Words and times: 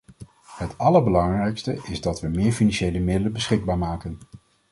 Het 0.57 0.77
allerbelangrijkste 0.77 1.79
is 1.83 2.01
dat 2.01 2.21
we 2.21 2.27
meer 2.27 2.51
financiële 2.51 2.99
middelen 2.99 3.33
beschikbaar 3.33 3.77
maken. 3.77 4.19